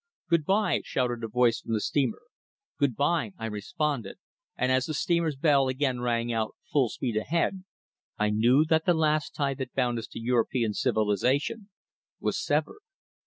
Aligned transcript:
"Good 0.31 0.45
bye," 0.45 0.81
shouted 0.83 1.23
a 1.23 1.27
voice 1.27 1.61
from 1.61 1.73
the 1.73 1.79
steamer. 1.79 2.23
"Good 2.79 2.95
bye," 2.95 3.33
I 3.37 3.45
responded, 3.45 4.17
and 4.57 4.71
as 4.71 4.87
the 4.87 4.95
steamer's 4.95 5.35
bell 5.35 5.67
again 5.67 5.99
rang 6.01 6.33
out, 6.33 6.55
"full 6.71 6.89
speed 6.89 7.15
ahead," 7.15 7.65
I 8.17 8.31
knew 8.31 8.65
that 8.65 8.85
the 8.85 8.95
last 8.95 9.35
tie 9.35 9.53
that 9.53 9.75
bound 9.75 9.99
us 9.99 10.07
to 10.07 10.19
European 10.19 10.73
civilization 10.73 11.69
was 12.19 12.43
severed. 12.43 12.81